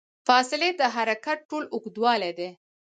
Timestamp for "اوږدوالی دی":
1.73-2.49